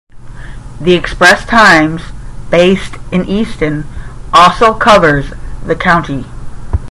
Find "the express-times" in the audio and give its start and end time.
0.79-2.01